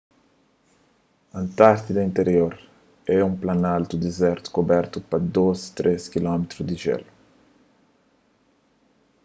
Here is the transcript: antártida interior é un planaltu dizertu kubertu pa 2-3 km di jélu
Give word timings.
antártida 1.41 2.03
interior 2.09 2.53
é 3.05 3.23
un 3.29 3.33
planaltu 3.43 3.93
dizertu 4.07 4.47
kubertu 4.55 4.97
pa 5.09 5.17
2-3 5.35 6.03
km 6.13 6.41
di 6.67 6.75
jélu 6.83 7.11